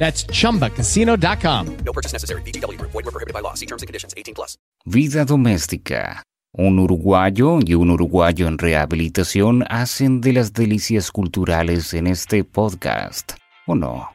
[0.00, 1.76] That's chumbacasino.com.
[1.84, 2.42] No purchase necessary.
[2.42, 2.90] VGW Group.
[2.90, 3.54] Void were prohibited by law.
[3.54, 4.14] See terms and conditions.
[4.16, 4.56] 18 plus.
[4.84, 6.24] Vida doméstica.
[6.52, 13.34] Un uruguayo y un uruguayo en rehabilitación hacen de las delicias culturales en este podcast,
[13.68, 14.08] ¿o no?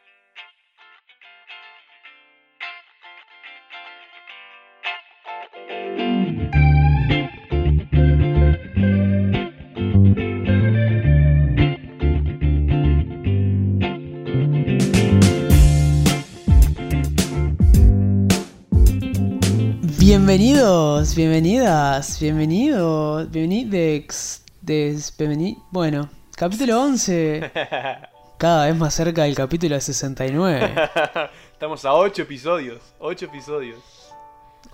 [20.38, 27.50] Bienvenidos, bienvenidas, bienvenidos, bienvenidex, des, bienveni- Bueno, capítulo 11.
[28.36, 30.74] Cada vez más cerca del capítulo 69.
[31.54, 32.82] Estamos a 8 episodios.
[32.98, 33.78] 8 episodios.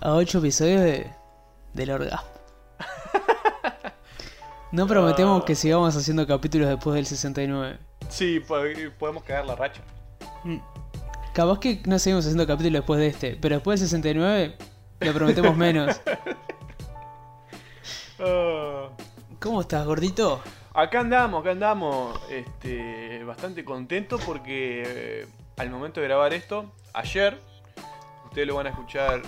[0.01, 1.07] A 8 episodios de,
[1.73, 2.27] del orgasmo.
[4.73, 7.77] No prometemos que sigamos haciendo capítulos después del 69.
[8.09, 8.57] Sí, po-
[8.99, 9.79] podemos cagar la racha.
[11.33, 14.57] Capaz que no seguimos haciendo capítulos después de este, pero después del 69
[14.99, 16.01] lo prometemos menos.
[19.39, 20.41] ¿Cómo estás, gordito?
[20.73, 22.19] Acá andamos, acá andamos.
[22.29, 27.39] Este, bastante contento porque eh, al momento de grabar esto, ayer,
[28.25, 29.21] ustedes lo van a escuchar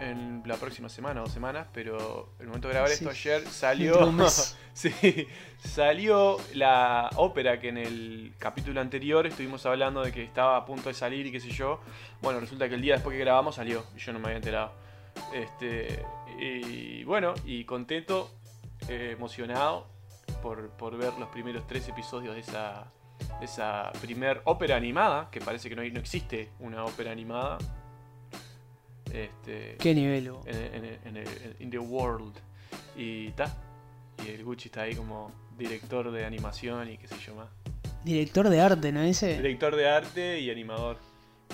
[0.00, 2.96] en la próxima semana o dos semanas, pero el momento de grabar Sí.
[3.04, 4.12] esto ayer salió.
[4.74, 5.26] sí,
[5.58, 10.88] salió la ópera que en el capítulo anterior estuvimos hablando de que estaba a punto
[10.90, 11.80] de salir y qué sé yo.
[12.20, 14.72] Bueno, resulta que el día después que grabamos salió y yo no me había enterado.
[15.32, 16.04] Este,
[16.38, 18.30] y bueno, y contento,
[18.88, 19.86] eh, emocionado
[20.42, 22.92] por, por ver los primeros tres episodios de esa,
[23.38, 27.56] de esa primer ópera animada, que parece que no, no existe una ópera animada.
[29.16, 30.30] Este, ¿Qué nivel?
[30.46, 32.34] en, en- en el- in the world.
[32.96, 33.54] Y ta.
[34.24, 37.48] Y el Gucci está ahí como director de animación y qué sé yo más.
[38.04, 39.36] Director de arte, ¿no ese?
[39.36, 40.98] Director de arte y animador.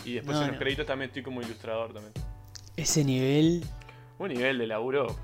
[0.05, 0.61] Y después No, en los no.
[0.61, 2.13] créditos también estoy como ilustrador también.
[2.77, 3.65] Ese nivel.
[4.19, 5.15] Un nivel de laburo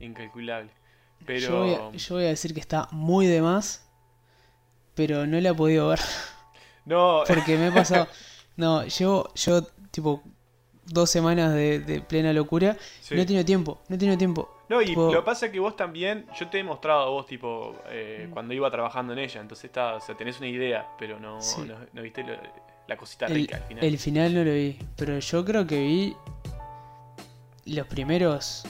[0.00, 0.70] incalculable.
[1.26, 3.86] Pero Yo, voy a, yo voy a decir que está muy de más,
[4.94, 6.00] pero no la he podido ver.
[6.84, 8.08] no, Porque me he pasado.
[8.56, 10.22] No, llevo yo, tipo,
[10.86, 12.76] dos semanas de, de plena locura.
[13.00, 13.14] Sí.
[13.14, 14.58] No he tenido tiempo, no he tenido tiempo.
[14.68, 17.10] No, y Tipo, lo que pasa es que vos también, yo te he mostrado a
[17.10, 20.86] vos, tipo, eh, cuando iba trabajando en ella, entonces está, o sea, tenés una idea,
[20.98, 21.60] pero no, Sí.
[21.66, 22.36] no, no viste lo-
[22.88, 23.84] la cosita el, rica al final.
[23.84, 26.16] el final no lo vi, pero yo creo que vi
[27.66, 28.64] los primeros.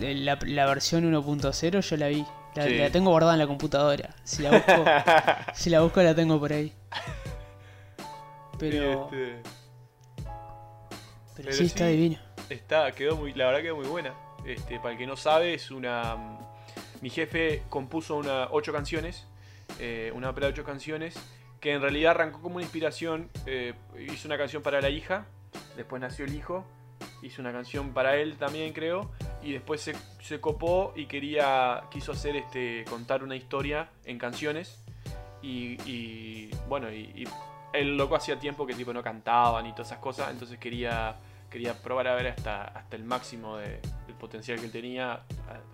[0.00, 2.24] La, la versión 1.0 yo la vi.
[2.54, 2.74] La, Sí.
[2.76, 4.14] la tengo guardada en la computadora.
[4.24, 4.72] Si la busco,
[5.54, 6.72] si la busco la tengo por ahí.
[8.58, 9.42] Pero, este,
[11.42, 12.18] pero, sí, está divino.
[12.50, 14.14] Está, quedó muy, la verdad quedó muy buena.
[14.44, 16.16] Este, para el que no sabe, es una.
[16.16, 16.38] mm,
[17.02, 19.26] Mi jefe compuso una, ocho canciones,
[19.78, 21.14] eh, una ópera de ocho canciones,
[21.60, 23.30] que en realidad arrancó como una inspiración.
[23.46, 25.26] eh, hizo una canción para la hija,
[25.76, 26.64] después nació el hijo,
[27.22, 29.10] hizo una canción para él también, creo,
[29.42, 34.84] y después se, se copó y quería, quiso hacer este, contar una historia en canciones.
[35.40, 37.24] Y, y, bueno, y, y
[37.72, 41.16] el loco hacía tiempo que tipo no cantaba ni todas esas cosas, entonces quería
[41.50, 45.22] quería probar a ver hasta, hasta el máximo de- del potencial que él tenía,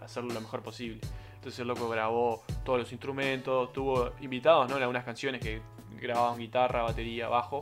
[0.00, 1.00] hacerlo lo mejor posible.
[1.34, 4.76] Entonces el loco grabó todos los instrumentos, tuvo invitados, ¿no?
[4.76, 5.60] En algunas canciones que
[6.00, 7.60] grababan guitarra, batería, bajo,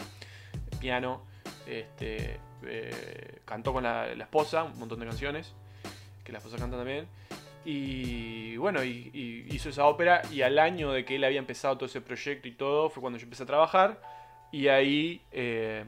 [0.79, 1.23] piano,
[1.67, 5.55] este, eh, cantó con la, esposa un montón de canciones,
[6.23, 7.09] que la esposa canta también.
[7.65, 11.77] Y bueno, y, y hizo esa ópera y al año de que él había empezado
[11.77, 14.01] todo ese proyecto y todo, fue cuando yo empecé a trabajar.
[14.53, 15.83] Y ahí eh,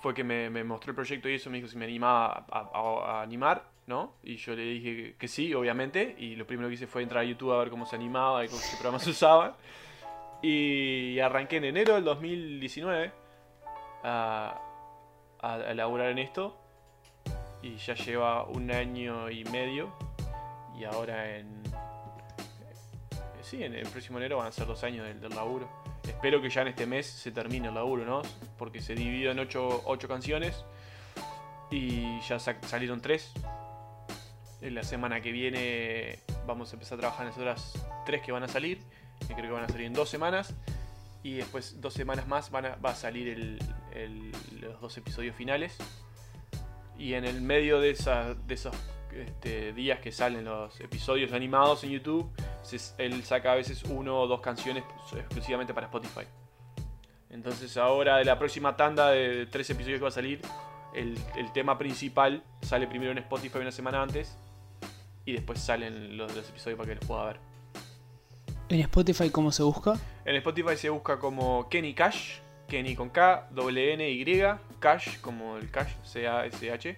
[0.00, 3.64] fue que me, mostró el proyecto y eso me dijo si me animaba a, animar,
[3.88, 4.14] ¿no?
[4.22, 6.14] Y yo le dije que sí, obviamente.
[6.16, 8.48] Y lo primero que hice fue entrar a YouTube a ver cómo se animaba y
[8.48, 9.54] qué programas usaban.
[10.42, 13.12] Y arranqué en enero del 2019
[14.04, 14.60] a,
[15.40, 16.56] a, laburar en esto.
[17.62, 19.92] y ya lleva un año y medio.
[20.78, 21.62] Y ahora en.
[23.42, 25.83] Sí, en el próximo enero van a ser dos años del, del laburo.
[26.06, 28.22] Espero que ya en este mes se termine el laburo, ¿no?
[28.58, 30.64] Porque se dividió en ocho, ocho canciones
[31.70, 33.32] y ya sa- salieron tres.
[34.60, 38.32] En la semana que viene vamos a empezar a trabajar en las otras tres que
[38.32, 38.78] van a salir,
[39.26, 40.54] que creo que van a salir en dos semanas.
[41.22, 43.58] Y después, dos semanas más, van a, va a salir
[44.60, 45.76] los dos episodios finales.
[46.98, 48.74] Y en el medio de, esa- de esos
[49.14, 52.30] este, días que salen los episodios animados en YouTube,
[52.98, 54.84] él saca a veces uno o dos canciones
[55.14, 56.26] exclusivamente para Spotify.
[57.30, 60.40] Entonces ahora de la próxima tanda de tres episodios que va a salir,
[60.94, 64.36] el, el tema principal sale primero en Spotify una semana antes
[65.24, 67.40] y después salen los, los episodios para que los pueda ver.
[68.68, 69.94] En Spotify, ¿cómo se busca?
[70.24, 72.38] En Spotify se busca como Kenny Cash,
[72.68, 74.24] Kenny con K, doble N Y,
[74.78, 76.96] Cash como el Cash, C-A-S-H.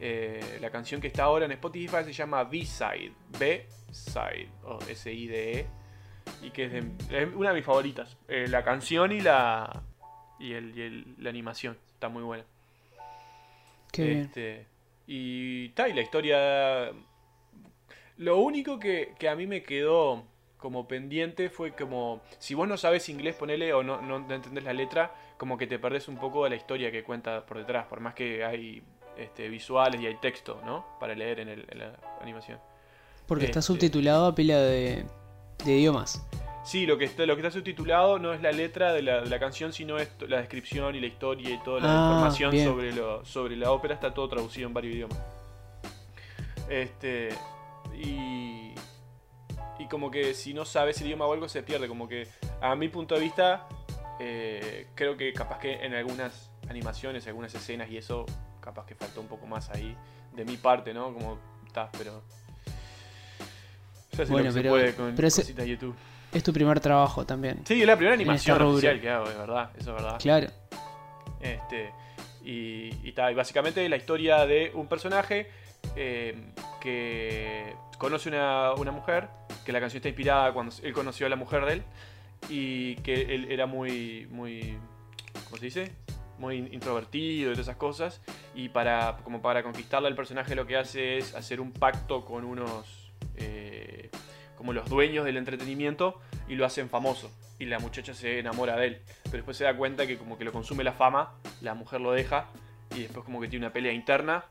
[0.00, 5.66] Eh, la canción que está ahora en Spotify se llama B-Side, B-Side, o S-I-D-E,
[6.42, 8.16] y que es, de- es una de mis favoritas.
[8.28, 9.82] Eh, la canción y la
[10.38, 12.44] y, el, y el- la animación está muy buena.
[13.92, 14.18] Qué bien.
[14.18, 14.66] Este,
[15.06, 16.90] y tal, y la historia.
[18.18, 20.24] Lo único que, que a mí me quedó
[20.58, 22.20] como pendiente fue como.
[22.38, 25.66] Si vos no sabes inglés, ponele o no, no, no entendés la letra, como que
[25.66, 28.82] te perdés un poco de la historia que cuenta por detrás, por más que hay
[29.18, 30.84] este, visuales y hay texto, ¿no?
[31.00, 32.58] Para leer en, el- en la animación.
[33.26, 35.04] Porque está este- subtitulado a pila de,
[35.64, 36.24] de idiomas.
[36.64, 39.30] Sí, lo que está, lo que está subtitulado no es la letra de la, de
[39.30, 42.66] la canción, sino es la descripción y la historia y toda la Ah, información bien.
[42.68, 43.94] sobre, lo, sobre la ópera.
[43.94, 45.18] Está todo traducido en varios idiomas.
[46.68, 47.28] Este.
[47.94, 48.72] Y.
[49.78, 51.86] Y como que si no sabes el idioma o algo se pierde.
[51.86, 52.26] Como que
[52.60, 53.68] a mi punto de vista,
[54.18, 58.24] eh, creo que capaz que en algunas animaciones, algunas escenas y eso,
[58.66, 59.96] capaz que faltó un poco más ahí
[60.34, 61.14] de mi parte, ¿no?
[61.14, 62.20] Como está, pero.
[64.12, 65.94] Hace Bueno, lo que pero- se puede con pero cositas YouTube.
[66.32, 67.60] Es tu primer trabajo también.
[67.64, 70.18] Sí, es la primera animación oficial que hago, es verdad, eso es verdad.
[70.20, 70.48] Claro.
[71.40, 71.92] Este,
[72.44, 75.48] y, y, ta, y básicamente la historia de un personaje
[75.94, 79.28] eh, que conoce una, una mujer,
[79.64, 81.82] que la canción está inspirada cuando él conoció a la mujer de él,
[82.48, 84.76] y que él era muy, muy,
[85.44, 85.92] ¿cómo se dice?
[86.38, 88.20] Muy introvertido y todas esas cosas,
[88.54, 92.44] y para, como para conquistarla el personaje lo que hace es hacer un pacto con
[92.44, 93.12] unos...
[93.36, 94.10] eh,
[94.56, 97.30] como los dueños del entretenimiento y lo hacen famoso.
[97.58, 99.02] Y la muchacha se enamora de él.
[99.24, 102.12] Pero después se da cuenta que como que lo consume la fama, la mujer lo
[102.12, 102.46] deja
[102.94, 104.44] y después como que tiene una pelea interna.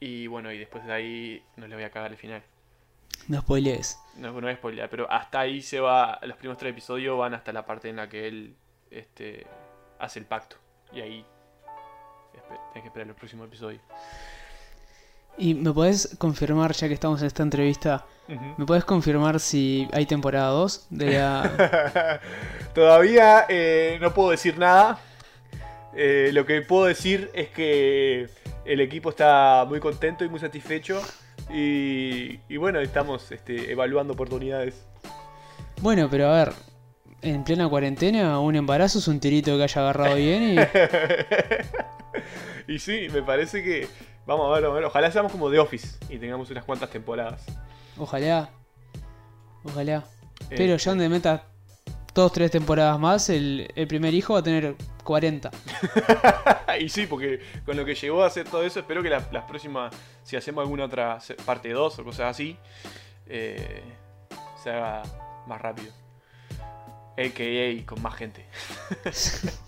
[0.00, 2.42] Y bueno, y después de ahí no le voy a cagar el final.
[3.26, 3.98] No spoilees.
[4.16, 7.52] No, no a spoilear, pero hasta ahí se va, los primeros tres episodios van hasta
[7.52, 8.54] la parte en la que él
[8.90, 9.46] este,
[9.98, 10.56] hace el pacto.
[10.92, 11.26] Y ahí
[12.72, 13.80] tenés que esperar el próximo episodio.
[15.36, 20.04] ¿Y me podés confirmar, ya que estamos en esta entrevista, ¿me podés confirmar si hay
[20.04, 22.20] temporada 2 de la...
[22.74, 24.98] Todavía eh, no puedo decir nada.
[25.94, 28.28] Eh, lo que puedo decir es que
[28.64, 31.00] el equipo está muy contento y muy satisfecho.
[31.54, 34.84] Y, y bueno, estamos este, evaluando oportunidades.
[35.80, 36.54] Bueno, pero a ver,
[37.22, 40.56] en plena cuarentena, un embarazo es un tirito que haya agarrado bien y...
[42.68, 43.88] Y sí, me parece que.
[44.26, 44.84] Vamos a ver, vamos a ver.
[44.84, 47.42] Ojalá seamos como The Office y tengamos unas cuantas temporadas.
[47.96, 48.50] Ojalá.
[49.64, 50.04] Ojalá.
[50.50, 51.40] Pero Este, ya donde metas
[52.14, 55.50] dos, tres temporadas más, el, el primer hijo va a tener 40.
[56.80, 59.94] y sí, porque con lo que llegó a hacer todo eso, espero que las, próximas,
[60.22, 62.58] si hacemos alguna otra parte 2 o cosas así,
[63.26, 63.82] eh,
[64.62, 65.02] se haga
[65.46, 65.92] más rápido.
[67.18, 68.46] AKA con más gente.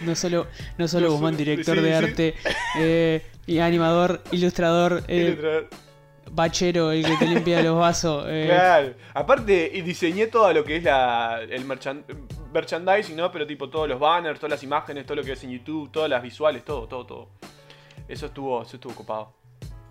[0.00, 2.04] No solo, no solo Guzmán, director sí, de sí.
[2.04, 2.34] arte,
[2.78, 5.68] eh, y animador, ilustrador, eh, Ilustrador.
[6.30, 8.24] bachero, el que te limpia los vasos.
[8.28, 8.94] eh, Claro.
[9.14, 12.04] Aparte, y diseñé todo lo que es la, el merchan-
[12.54, 13.32] merchandising, ¿no?
[13.32, 16.08] Pero tipo todos los banners, todas las imágenes, todo lo que es en YouTube, todas
[16.08, 17.28] las visuales, todo, todo, todo.
[18.06, 19.32] Eso estuvo, eso estuvo ocupado.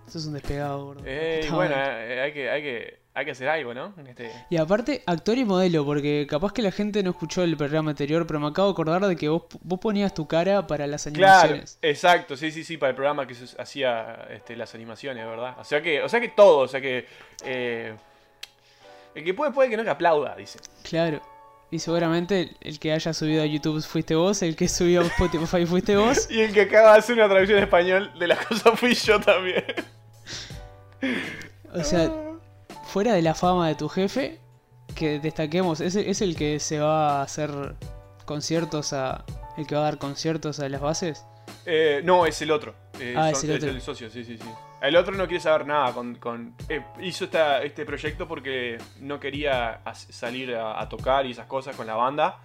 [0.08, 1.01] Eso es un despegado, gordo.
[1.06, 3.95] Eh, bueno, hay, que, hay, que, hay que hacer algo, ¿no?
[4.07, 7.89] Este- Y aparte, actor y modelo, porque capaz que la gente no escuchó el programa
[7.89, 11.05] anterior, pero me acabo de acordar de que vos, vos ponías tu cara para las
[11.05, 11.79] Claro, animaciones.
[11.81, 15.55] exacto, sí, sí, sí, para el programa que se hacía este, las animaciones, ¿verdad?
[15.59, 17.07] O sea que, o sea que todo, o sea que
[17.43, 17.95] eh,
[19.15, 20.59] el que puede puede que no que aplauda, dice.
[20.83, 21.19] Claro.
[21.71, 25.05] Y seguramente el, el que haya subido a YouTube fuiste vos, el que subió a
[25.05, 26.27] Spotify fuiste vos.
[26.29, 29.19] Y el que acaba de hacer una traducción en español de las cosas fui yo
[29.19, 29.65] también.
[31.74, 32.09] O sea,
[32.88, 34.39] fuera de la fama de tu jefe,
[34.96, 37.51] que destaquemos, es, es el que se va a hacer
[38.25, 39.24] conciertos a.
[39.58, 41.25] el que va a dar conciertos a las bases.
[41.65, 42.74] Eh, no, es el otro.
[43.00, 43.82] Eh, Ah, son- es el otro.
[43.82, 44.50] socio, sí, sí, sí.
[44.82, 46.15] El otro no quiere saber nada con...
[46.15, 51.48] con- eh, hizo esta- este proyecto porque no quería salir a, a tocar y esas
[51.48, 52.39] cosas con la banda.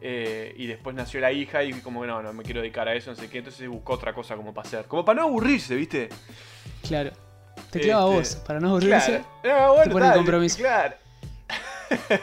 [0.00, 2.94] Eh, y después nació la hija y como que no, no me quiero dedicar a
[2.94, 3.38] eso, no sé qué.
[3.38, 4.86] Entonces buscó otra cosa como para hacer.
[4.86, 6.08] Como para no aburrirse, ¿viste?
[6.86, 7.10] Claro.
[7.78, 9.22] Te clava a Este, vos, para no aburrirse.
[9.42, 9.66] Claro.
[9.66, 10.58] No, bueno, te pone compromiso.
[10.58, 10.94] Claro.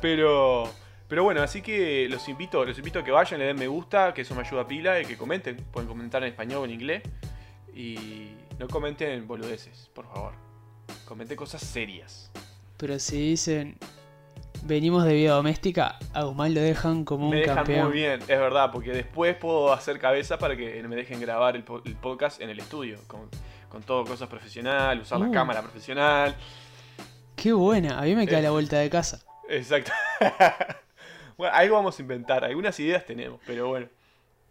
[0.00, 0.70] pero,
[1.08, 4.12] pero bueno, así que los invito, los invito a que vayan, le den me gusta,
[4.14, 5.56] que eso me ayuda a pila, y que comenten.
[5.72, 7.02] Pueden comentar en español o en inglés.
[7.74, 10.32] Y no comenten boludeces, por favor.
[11.04, 12.30] Comenten cosas serias.
[12.78, 13.76] Pero si dicen,
[14.64, 17.88] venimos de vida doméstica, a Guzmán lo dejan como me un dejan campeón.
[17.88, 21.64] muy bien, es verdad, porque después puedo hacer cabeza para que me dejen grabar el,
[21.64, 22.98] po- el podcast en el estudio.
[23.68, 25.32] Con todo cosas profesional, usar la Uh.
[25.32, 26.36] cámara profesional.
[27.34, 28.42] Qué buena, a mí me cae Eh.
[28.42, 29.20] la vuelta de casa.
[29.48, 29.92] Exacto.
[31.36, 33.88] bueno, algo vamos a inventar, algunas ideas tenemos, pero bueno.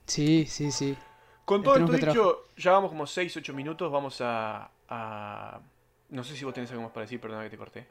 [0.05, 0.95] Sí, sí, sí.
[1.45, 5.59] Con todo esto dicho, ya vamos como 6, 8 minutos, vamos a, a-
[6.09, 7.87] No sé si vos tenés algo más para decir, perdona que te corté.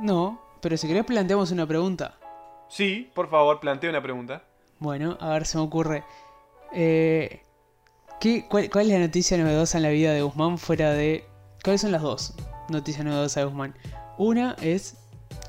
[0.00, 2.18] No, pero si querés planteamos una pregunta.
[2.68, 4.42] Sí, por favor, plantea una pregunta.
[4.78, 6.04] Bueno, a ver, se me ocurre.
[6.72, 7.42] Eh,
[8.20, 11.24] ¿qué, cuál, cuál es la noticia novedosa en la vida de Guzmán fuera de...
[11.62, 12.34] ¿Cuáles son las dos
[12.68, 13.74] noticias novedosas de Guzmán?
[14.18, 14.96] Una es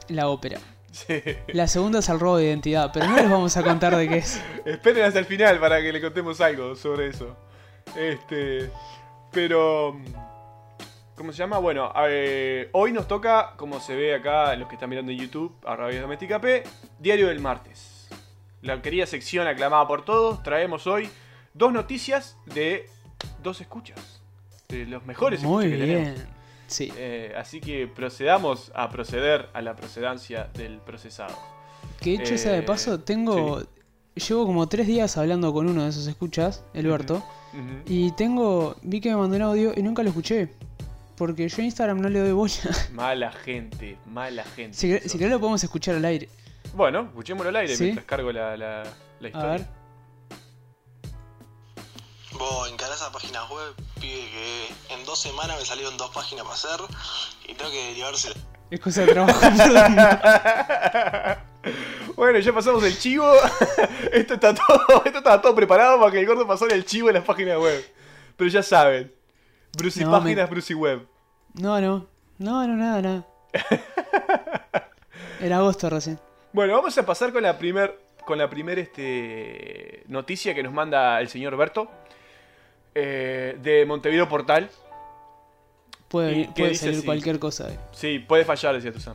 [0.09, 0.59] la ópera.
[0.91, 1.21] Sí.
[1.49, 4.17] La segunda es el robo de identidad, pero no les vamos a contar de qué
[4.17, 4.41] es.
[4.65, 7.37] Esperen hasta el final para que le contemos algo sobre eso.
[7.95, 8.71] Este.
[9.31, 9.99] Pero.
[11.15, 11.57] ¿Cómo se llama?
[11.59, 15.55] Bueno, eh, hoy nos toca, como se ve acá, los que están mirando en YouTube,
[15.65, 16.63] a Radio Doméstica P,
[16.99, 18.07] Diario del Martes.
[18.61, 21.09] La querida sección aclamada por todos, traemos hoy
[21.57, 22.87] dos noticias de
[23.43, 24.21] dos escuchas.
[24.69, 26.15] De los mejores Muy escuchas que tenemos.
[26.15, 26.37] bien.
[26.67, 26.93] Sí.
[26.97, 31.35] Eh, así que procedamos a proceder a la procedancia del procesado.
[32.01, 33.63] Que hecho sea de eh, paso, tengo...
[34.15, 37.23] Llevo como tres días hablando con uno de esos escuchas, Alberto.
[37.53, 37.83] Ujú.
[37.85, 38.75] Y tengo...
[38.81, 40.49] Vi que me mandó un audio y nunca lo escuché.
[41.15, 42.53] Porque yo a Instagram no le doy bola.
[42.93, 44.75] Mala gente, mala gente.
[44.77, 46.29] si, si querés lo podemos escuchar al aire.
[46.75, 47.83] Bueno, escuchémoslo al aire ¿Sí?
[47.85, 49.51] mientras cargo la, la, la A historia.
[49.51, 49.65] ver.
[53.11, 56.79] Páginas web, pide que en dos semanas me salieron dos páginas para hacer
[57.47, 58.35] y tengo que derivársela.
[58.69, 59.39] Es cosa de trabajo.
[62.15, 63.31] Bueno, ya pasamos el chivo.
[64.11, 67.15] esto, está todo, esto estaba todo preparado para que el gordo pasara el chivo en
[67.15, 67.85] las páginas web.
[68.35, 69.13] Pero ya saben.
[69.77, 71.07] Brucey No, Páginas, me- Brucey Web.
[71.53, 72.07] No, no.
[72.39, 73.27] No, no, nada, nada.
[75.41, 76.19] Era agosto recién.
[76.53, 81.19] Bueno, vamos a pasar con la primer, con la primer este, noticia que nos manda
[81.19, 81.91] el señor Berto.
[82.99, 84.69] Eh, de Montevideo Portal.
[86.07, 87.05] Puede, ¿Y venir- qué puede dice salir así?
[87.05, 87.69] cualquier cosa.
[87.69, 87.77] eh.
[87.91, 89.13] Sí, puede fallar, decía Tuzán.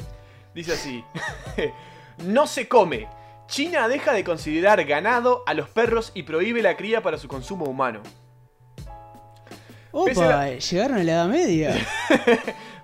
[0.54, 1.02] Dice así.
[2.26, 3.08] no se come.
[3.48, 7.64] China deja de considerar ganado a los perros y prohíbe la cría para su consumo
[7.66, 8.00] humano.
[9.90, 11.74] Opa, llegaron a la Edad Media.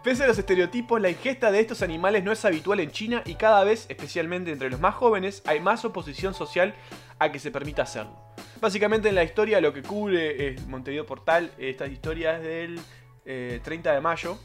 [0.03, 3.35] Pese a los estereotipos, la ingesta de estos animales no es habitual en China y
[3.35, 6.75] cada vez, especialmente entre los más jóvenes, hay más oposición social
[7.19, 8.17] a que se permita hacerlo.
[8.61, 12.81] Básicamente en la historia lo que cubre es Montevideo Portal, esta historia es del
[13.27, 14.39] eh, 30 de mayo,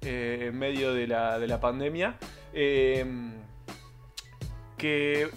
[0.00, 2.16] eh, en medio de la, de la pandemia,
[2.52, 3.04] eh,
[4.76, 5.28] que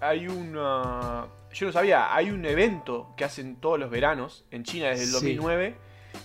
[0.00, 1.26] hay una...
[1.52, 5.08] Yo no sabía, hay un evento que hacen todos los veranos en China desde el
[5.10, 5.14] Sí.
[5.36, 5.74] 2009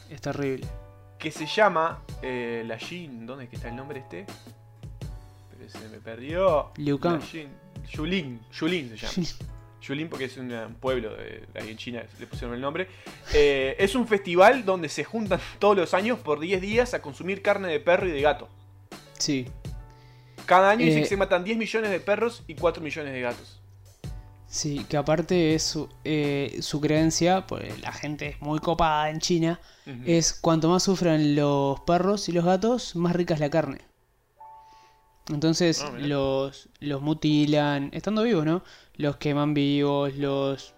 [0.09, 0.67] es terrible.
[1.17, 3.25] Que se llama eh, la Jin.
[3.25, 4.25] ¿Dónde es que está el nombre este?
[5.57, 6.71] Pero se me perdió.
[6.77, 7.19] Liu Kang.
[7.19, 7.49] La Jin.
[7.91, 9.27] Yulin, Yulin se llama.
[9.81, 12.87] Yulin porque es un eh, pueblo de, ahí en China, le pusieron el nombre.
[13.33, 17.41] Eh, es un festival donde se juntan todos los años por 10 días a consumir
[17.41, 18.49] carne de perro y de gato.
[19.17, 19.47] Sí.
[20.45, 23.56] Cada año Eh, que se matan 10 millones de perros y 4 millones de gatos.
[24.49, 29.19] Sí, que aparte es su, eh, su creencia, pues la gente es muy copada en
[29.19, 29.59] China,
[30.05, 33.79] es cuanto más sufran los perros y los gatos, más rica es la carne.
[35.29, 38.63] Entonces Ah, los, los mutilan, estando vivos, ¿no?
[38.95, 40.73] Los queman vivos, los...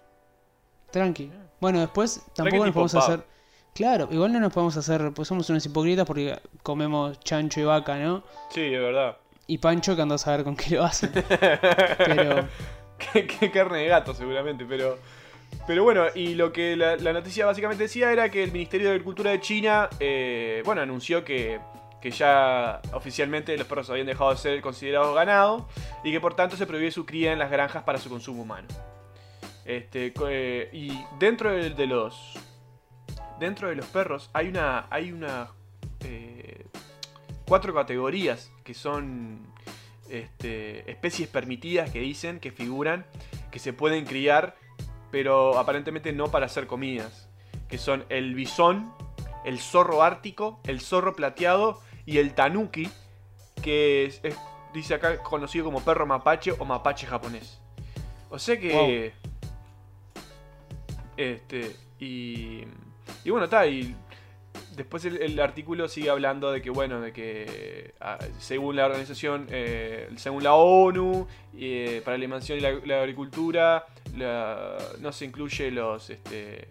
[0.90, 1.30] Tranqui.
[1.60, 3.24] Bueno, después tampoco nos podemos hacer...
[3.72, 7.96] Claro, igual no nos podemos hacer, pues somos unos hipócritas porque comemos chancho y vaca,
[7.98, 8.24] ¿no?
[8.52, 9.16] Sí, de verdad.
[9.46, 11.12] Y pancho que anda a saber con qué lo hacen.
[11.98, 12.48] Pero...
[13.12, 14.98] Qué carne de gato, seguramente, pero.
[15.66, 19.32] Pero bueno, y lo que la, noticia básicamente decía era que el Ministerio de Agricultura
[19.32, 21.60] de China, eh, bueno, anunció que,
[22.00, 25.68] que ya oficialmente los perros habían dejado de ser considerados ganado
[26.04, 28.68] y que por tanto se prohíbe su cría en las granjas para su consumo humano.
[29.64, 32.38] Este, eh, y dentro de, de los
[33.38, 35.48] dentro de los perros hay una hay una
[36.04, 36.66] eh,
[37.46, 39.49] cuatro categorías que son
[40.10, 43.06] este, especies permitidas que dicen que figuran
[43.50, 44.56] que se pueden criar
[45.10, 47.28] pero aparentemente no para hacer comidas.
[47.68, 48.92] Que son el bisón,
[49.44, 52.88] el zorro ártico, el zorro plateado y el tanuki,
[53.60, 54.36] que es, es-
[54.72, 57.60] dice acá conocido como perro mapache o mapache japonés.
[58.28, 59.12] O sea que...
[61.16, 62.64] Este, y...
[63.24, 63.94] Y bueno, está, y
[64.80, 70.08] después el, artículo sigue hablando de que, bueno, de que ah, según la organización, eh,
[70.16, 71.26] según la ONU,
[71.58, 73.84] eh, para la alimentación y la, agricultura,
[74.14, 76.68] no se incluye los, este,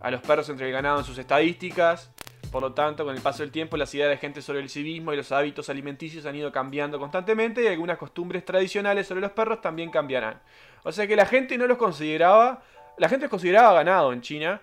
[0.00, 2.10] a los perros entre el ganado en sus estadísticas.
[2.50, 5.14] Por lo tanto, con el paso del tiempo, las ideas de gente sobre el civismo
[5.14, 9.62] y los hábitos alimenticios han ido cambiando constantemente y algunas costumbres tradicionales sobre los perros
[9.62, 10.38] también cambiarán.
[10.82, 12.62] O sea que la gente no los consideraba,
[12.98, 14.60] la gente los consideraba ganado en China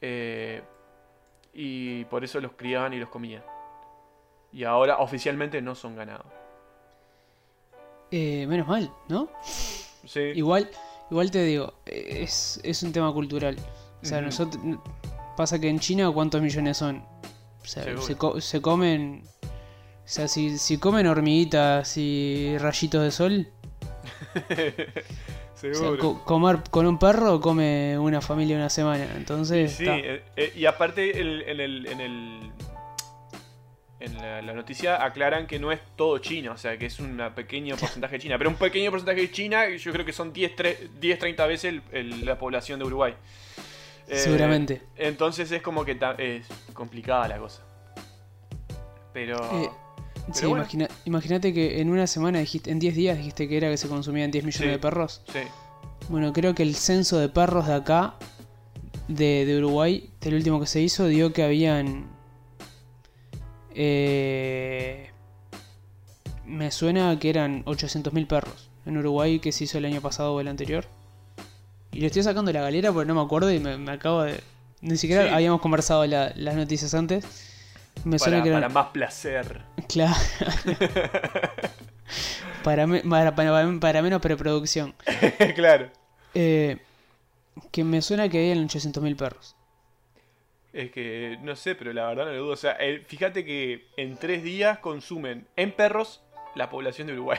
[0.00, 0.62] eh,
[1.58, 3.42] y por eso los criaban y los comían.
[4.52, 6.24] Y ahora oficialmente no son ganado.
[8.10, 9.28] Eh, menos mal, ¿no?
[9.42, 10.20] Sí.
[10.34, 10.70] Igual,
[11.10, 13.56] igual te digo, es, es un tema cultural.
[14.02, 14.26] O sea, Ujú.
[14.26, 14.62] nosotros.
[15.36, 16.98] Pasa que en China, ¿cuántos millones son?
[17.62, 19.22] O sea, se, co- se comen.
[19.42, 23.48] O sea, si, si comen hormiguitas y rayitos de sol,
[25.56, 25.98] o sea, Seguro.
[25.98, 29.06] co- comer con un perro come una familia una semana.
[29.16, 31.86] Entonces, sí, eh, eh, y aparte el- en el.
[31.86, 32.50] En, el,
[33.98, 37.18] en la, la noticia aclaran que no es todo China, o sea que es un
[37.34, 38.36] pequeño porcentaje de China.
[38.38, 42.24] Pero un pequeño porcentaje de China, yo creo que son 10, 30 veces el- el-
[42.26, 43.14] la población de Uruguay.
[44.08, 44.82] Eh, Seguramente.
[44.96, 47.62] Entonces es como que es complicada la cosa.
[49.14, 49.38] Pero.
[50.32, 50.62] Sí, bueno.
[50.62, 53.88] imagina- imagínate que en una semana dijiste, en 10 días dijiste que era que se
[53.88, 54.70] consumían 10 millones Sí.
[54.70, 55.22] de perros.
[55.32, 55.38] sí.
[56.08, 58.14] Bueno, creo que el censo de perros de acá,
[59.08, 62.06] de, de Uruguay, del último que se hizo, dio que habían...
[63.74, 65.10] eh,
[66.46, 70.40] me suena que eran 800.000 perros en Uruguay que se hizo el año pasado o
[70.40, 70.84] el anterior.
[71.92, 74.40] Y le estoy sacando la galera porque no me acuerdo y me, me acabo de...
[74.82, 75.30] Ni siquiera Sí.
[75.34, 77.24] habíamos conversado la- las noticias antes.
[78.04, 79.62] Me suena Para, que más placer.
[79.88, 80.14] Claro.
[82.62, 84.94] para, me- para, para- para menos preproducción.
[85.54, 85.90] claro.
[86.34, 86.78] Eh,
[87.70, 89.56] que me suena que habían 800.000 perros.
[90.72, 92.52] Es que no sé, pero la verdad no lo dudo.
[92.52, 96.22] O sea, el- fíjate que en tres días consumen en perros
[96.54, 97.38] la población de Uruguay.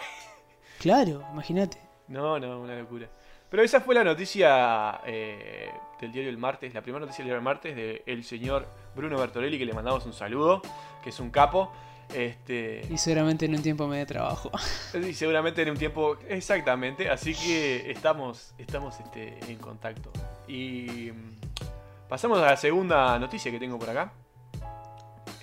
[0.80, 1.78] Claro, imagínate.
[2.08, 3.08] No, no, una locura.
[3.50, 7.40] Pero esa fue la noticia eh, del diario El Martes, la primera noticia del diario
[7.40, 10.62] El Martes del señor Bruno Bertorelli, que le mandamos un saludo,
[11.04, 11.72] que es un capo.
[12.14, 14.52] Este, Y seguramente en un tiempo me dé trabajo.
[14.94, 20.12] y seguramente en un tiempo exactamente, así que estamos, estamos este, en contacto.
[20.48, 24.12] Y mm, pasamos a la segunda noticia que tengo por acá.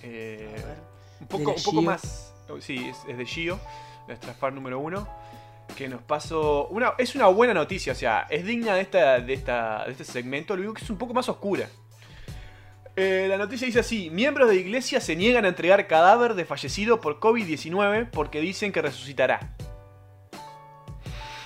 [0.03, 0.55] Eh,
[1.21, 2.35] un poco, ¿De un poco más.
[2.61, 3.59] Sí, es, es de Gio,
[4.07, 5.07] nuestra fan número uno.
[5.77, 6.69] Que nos pasó.
[6.69, 10.05] Una, es una buena noticia, o sea, es digna de, esta, de, esta, de este
[10.05, 10.55] segmento.
[10.55, 11.69] Lo único que es un poco más oscura.
[12.97, 17.01] Eh, la noticia dice así: Miembros de iglesia se niegan a entregar cadáver de fallecido
[17.01, 19.57] por COVID-19 porque dicen que resucitará.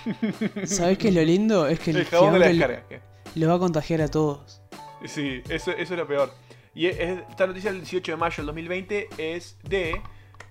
[0.65, 1.67] ¿Sabes qué es lo lindo?
[1.67, 2.83] Es que el, El jabón de la descarga.
[3.35, 4.61] lo va a contagiar a todos.
[5.07, 6.33] Sí, eso, eso es lo peor.
[6.75, 10.01] Y es- es- esta noticia del 18 de mayo del 2020 es de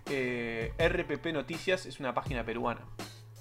[0.09, 2.81] eh, RPP Noticias, es una página peruana.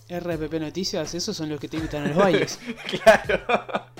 [0.09, 2.59] RPP Noticias, esos son los que te invitan a los bailes.
[3.03, 3.41] Claro.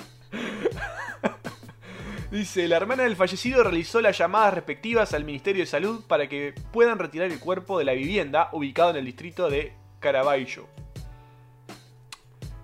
[2.31, 6.53] Dice, la hermana del fallecido realizó las llamadas respectivas al Ministerio de Salud para que
[6.73, 10.67] puedan retirar el cuerpo de la vivienda ubicado en el distrito de Caraballo.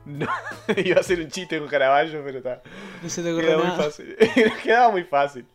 [0.06, 0.28] No,
[0.76, 2.62] iba a ser un chiste con Caraballo, pero está.
[3.02, 3.84] No se te ocurre Queda muy nada.
[3.84, 4.16] fácil.
[4.62, 5.46] Quedaba muy fácil.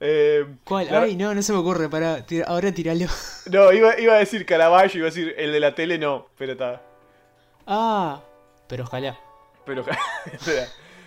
[0.00, 0.86] Eh, ¿Cuál?
[0.90, 1.86] la- Ay, no, no se me ocurre.
[1.90, 3.04] Para, ahora tiralo.
[3.52, 6.52] No, iba, iba a decir Caraballo, iba a decir el de la tele no, pero
[6.52, 6.80] está.
[7.70, 8.22] Ah,
[8.66, 9.20] pero ojalá.
[9.66, 9.84] Pero
[10.32, 10.66] espera.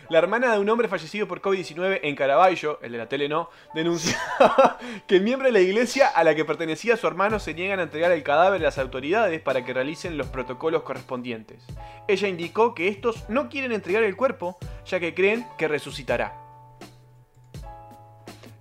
[0.10, 3.50] La hermana de un hombre fallecido por COVID-19 en Caraballo, el de la tele no,
[3.74, 4.16] denunció
[5.08, 7.84] que el miembro de la iglesia a la que pertenecía su hermano se niegan a
[7.84, 11.64] entregar el cadáver a las autoridades para que realicen los protocolos correspondientes.
[12.08, 16.51] Ella indicó que estos no quieren entregar el cuerpo, ya que creen que resucitará.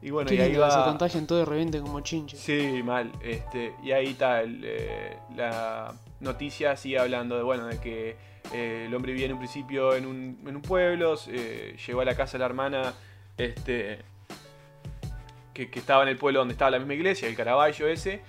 [0.03, 0.85] Y bueno, Qué y ahí que se va.
[0.85, 2.41] contagian todo y revienten como chinches.
[2.41, 3.13] Sí, mal.
[3.23, 8.17] Este, y ahí está eh, la noticia sigue hablando de bueno de que
[8.53, 12.05] eh, el hombre vivía en un principio en un, en un pueblo, eh, llegó a
[12.05, 12.95] la casa de la hermana,
[13.37, 13.99] este,
[15.53, 18.23] que, que estaba en el pueblo donde estaba la misma iglesia, el Caraballo ese,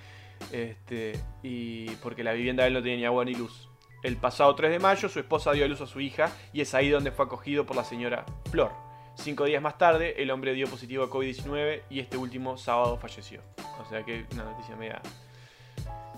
[0.52, 3.68] este, y porque la vivienda de él no tenía ni agua ni luz.
[4.02, 6.74] El pasado 3 de mayo su esposa dio a luz a su hija y es
[6.74, 8.72] ahí donde fue acogido por la señora Flor.
[9.16, 13.40] Cinco días más tarde, el hombre dio positivo a COVID-19 y este último sábado falleció.
[13.80, 15.00] O sea que una noticia media.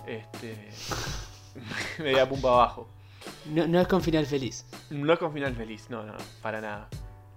[0.07, 0.69] Este.
[1.99, 2.87] media pumpa abajo.
[3.45, 4.65] No, no es con final feliz.
[4.89, 6.89] No es con final feliz, no, no, para nada.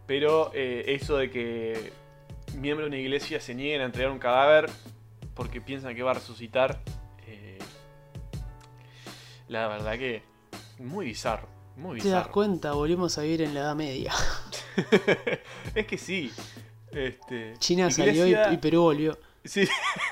[0.07, 1.93] Pero eh, eso de que
[2.55, 4.71] miembros de una iglesia se nieguen a entregar un cadáver
[5.35, 6.81] porque piensan que va a resucitar,
[7.27, 7.59] eh,
[9.49, 10.23] la verdad que
[10.79, 12.33] muy bizarro, muy Te das bizarro.
[12.33, 14.13] cuenta, volvimos a vivir en la Edad Media.
[15.75, 16.33] es que sí.
[16.93, 19.19] Este, China salió y, Perú volvió.
[19.45, 19.69] Sí,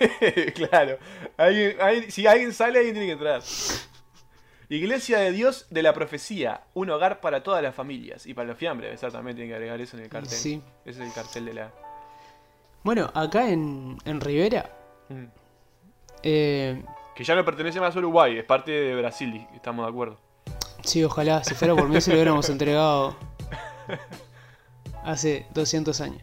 [0.55, 0.98] claro.
[1.37, 3.42] Alguien- alguien- si alguien sale, alguien tiene que entrar.
[4.68, 8.26] Iglesia de Dios de la Profecía, un hogar para todas las familias.
[8.26, 10.31] Y para los fiambres, Besar también tiene que agregar eso en el cartel.
[10.37, 10.61] Sí.
[10.85, 11.72] Ese es el cartel de la...
[12.83, 14.70] Bueno, acá en, en Rivera,
[15.09, 15.24] Mm.
[16.24, 16.83] eh,
[17.14, 20.18] Que ya no pertenece más a Uruguay, es parte de Brasil, estamos de acuerdo.
[20.83, 23.16] sí, ojalá, si fuera por mí se lo hubiéramos entregado
[25.07, 26.23] hace 200 años.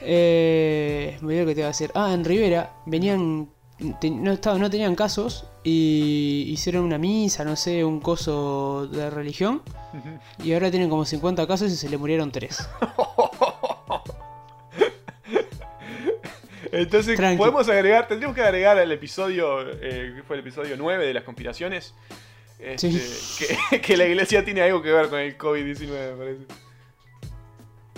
[0.00, 1.90] Eh, me olvidé que te iba a decir.
[1.94, 3.48] Ah, en Rivera venían,
[3.78, 9.62] no, estaba, no tenían casos y hicieron una misa, no sé, un coso de religión.
[10.42, 12.68] Y ahora tienen como 50 casos y se le murieron 3.
[16.72, 17.38] Entonces, Tranqui.
[17.38, 21.24] podemos agregar, tendríamos que agregar al episodio, eh, que fue el episodio 9 de las
[21.24, 21.94] conspiraciones,
[22.58, 22.90] este,
[23.70, 26.65] que, que la iglesia tiene algo que ver con el COVID-19, me parece.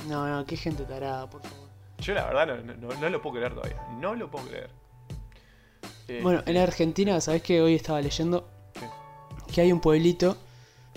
[0.06, 1.68] No, no, qué gente tarada, por favor.
[1.98, 4.70] Yo la verdad no, no- no- lo puedo creer todavía, no lo puedo creer.
[6.06, 8.48] Eh, Bueno, en Argentina, ¿sabés que hoy estaba leyendo?
[8.72, 8.88] ¿Qué?
[9.52, 10.37] Que hay un pueblito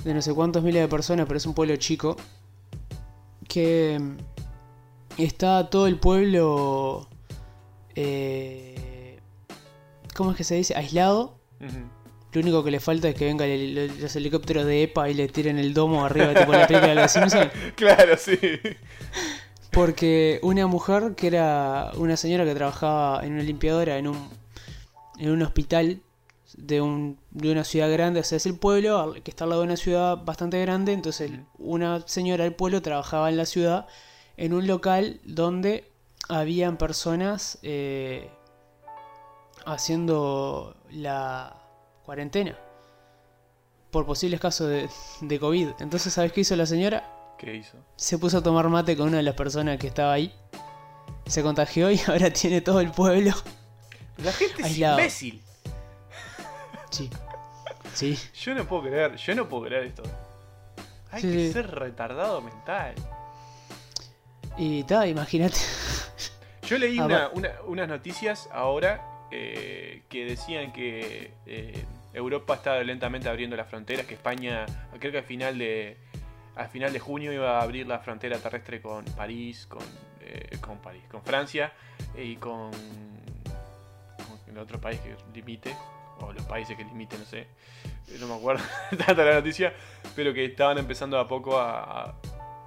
[0.04, 2.16] de no sé cuántos miles de personas, pero es un pueblo chico.
[3.48, 4.18] Que mm,
[5.22, 7.08] está todo el pueblo.
[7.96, 9.20] eh,
[10.16, 10.76] ¿Cómo es que se dice?
[10.76, 11.36] Aislado.
[12.34, 15.28] Lo único que le falta es que vengan el- los helicópteros de EPA y le
[15.28, 17.48] tiren el domo arriba, tipo la película de los Simpsons.
[17.76, 18.38] Claro, sí.
[19.72, 24.30] Porque una mujer que era una señora que trabajaba en una limpiadora en un,
[25.18, 26.02] en un hospital
[26.58, 29.62] de, un, de una ciudad grande, o sea, es el pueblo que está al lado
[29.62, 33.88] de una ciudad bastante grande, entonces una señora del pueblo trabajaba en la ciudad
[34.36, 35.86] en un local donde
[36.28, 38.30] habían personas eh,
[39.66, 41.56] haciendo la
[42.16, 42.58] cuarentena
[43.90, 44.90] por posibles casos de,
[45.22, 45.70] de COVID.
[45.80, 47.10] Entonces, ¿sabes qué hizo la señora?
[47.38, 47.78] ¿Qué hizo?
[47.96, 50.34] se puso a tomar mate con una de las personas que estaba ahí.
[51.26, 53.32] Se contagió y ahora tiene todo el pueblo.
[54.18, 55.00] La gente es Aislado.
[55.00, 55.42] imbécil.
[56.90, 57.10] Sí.
[57.94, 58.20] Sí.
[58.42, 60.04] Yo no puedo creer, yo no puedo creer esto.
[61.12, 61.54] Hay Sí, que sí.
[61.54, 62.94] ser retardado mental.
[64.58, 65.58] Y tal, imagínate.
[66.68, 72.56] Yo leí Ah, una- va- una- unas noticias ahora eh, que decían que eh, Europa
[72.56, 74.66] estaba lentamente abriendo las fronteras, que España,
[75.00, 75.98] creo que al final de
[76.56, 79.82] al final de junio iba a abrir la frontera terrestre con París, con,
[80.20, 81.72] eh, con París, con Francia
[82.16, 82.72] eh, y con,
[84.48, 85.74] el otro país que limite,
[86.20, 88.62] o los países que limiten, no sé, eh, no me acuerdo
[89.06, 89.74] tanto la noticia,
[90.14, 92.16] pero que estaban empezando a poco a,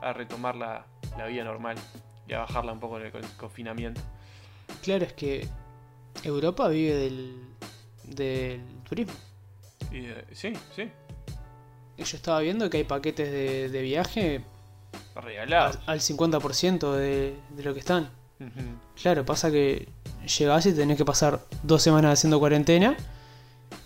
[0.01, 0.87] a- retomar la,
[1.19, 1.77] la vida normal
[2.27, 4.01] y a bajarla un poco en el con- confinamiento.
[4.83, 5.47] Claro, es que
[6.23, 7.43] Europa vive del,
[8.05, 9.13] del turismo.
[9.93, 10.91] Y, eh, sí, sí,
[11.99, 14.45] Yo estaba viendo que hay paquetes de, de viaje
[15.17, 15.79] regalado.
[15.87, 18.11] al, al 50% de, de lo que están.
[19.01, 19.89] Claro, pasa que
[20.39, 22.97] llegás y tenés que pasar dos semanas haciendo cuarentena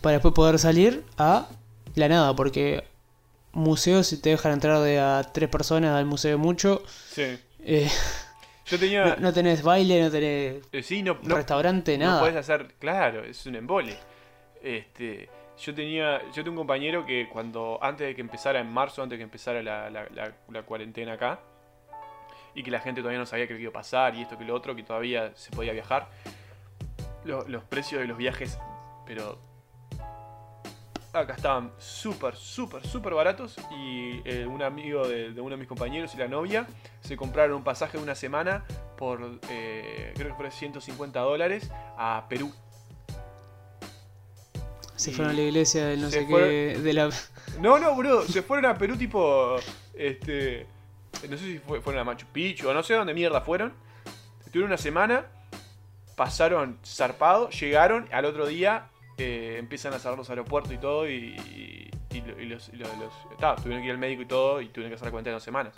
[0.01, 1.49] para después poder salir a
[1.95, 2.83] la nada, porque
[3.53, 7.39] museos si te dejan entrar de a tres personas al museo mucho, Sí.
[7.61, 7.89] eh,
[8.67, 9.05] Yo tenía.
[9.05, 12.21] no, no tenés baile, no tenés eh, sí, no, no, restaurante, no nada.
[12.21, 12.75] puedes hacer.
[12.81, 13.97] Claro, es un embole.
[14.63, 15.29] Este.
[15.61, 16.21] Yo tenía.
[16.33, 17.79] Yo tengo un compañero que cuando.
[17.83, 21.41] Antes de que empezara en marzo, antes de que empezara la, cuarentena acá.
[22.55, 24.55] Y que la gente todavía no sabía qué iba a pasar y esto que lo
[24.55, 26.09] otro, que todavía se podía viajar.
[27.25, 28.59] lo- los precios de los viajes,
[29.05, 29.39] pero
[31.13, 33.57] acá estaban súper, súper, súper baratos.
[33.77, 36.67] Y eh, un amigo de, de uno de mis compañeros y la novia
[37.01, 38.65] se compraron un pasaje de una semana
[38.97, 42.53] por, eh, creo que fue 150 dólares a Perú.
[44.99, 47.11] Se y fueron a la iglesia del no se sé fueron- qué, de la...
[47.61, 49.57] No, no, bro, se fueron a Perú tipo,
[49.95, 50.67] este,
[51.29, 53.73] no sé si fue- fueron a Machu Picchu o no sé dónde mierda fueron.
[54.45, 55.27] Estuvieron una semana,
[56.17, 61.13] pasaron zarpado, llegaron, al otro día eh, empiezan a cerrar los aeropuertos y todo y,
[61.15, 64.69] y- y lo- y los, los- ta, tuvieron que ir al médico y todo y
[64.69, 65.75] tuvieron que hacer la cuenta de dos semanas.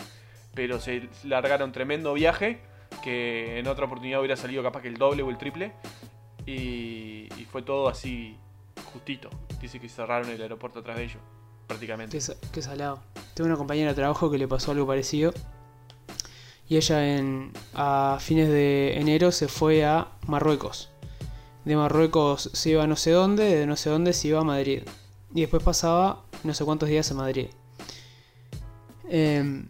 [0.54, 2.61] Pero se largaron tremendo viaje
[3.02, 5.72] que en otra oportunidad hubiera salido capaz que el doble o el triple
[6.46, 8.37] y, y fue todo así
[8.92, 9.31] justito.
[9.61, 11.18] Dice que cerraron el aeropuerto atrás de ellos,
[11.66, 12.16] prácticamente.
[12.16, 13.00] Qué, sa- qué salado.
[13.35, 15.33] Tengo una compañera de trabajo que le pasó algo parecido.
[16.68, 20.90] Y ella en, a fines de enero se fue a Marruecos.
[21.64, 24.44] De Marruecos se iba a no sé dónde, de no sé dónde se iba a
[24.44, 24.83] Madrid.
[25.35, 27.46] Y después pasaba no sé cuántos días en Madrid.
[29.09, 29.64] Eh,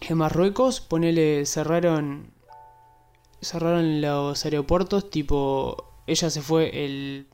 [0.00, 2.32] en Marruecos, ponele, cerraron.
[3.40, 5.92] Cerraron los aeropuertos, tipo.
[6.06, 7.26] Ella se fue el